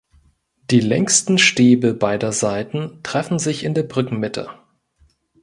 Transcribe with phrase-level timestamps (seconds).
[0.71, 4.49] Die längsten Stäbe beider Seiten treffen sich in der Brückenmitte.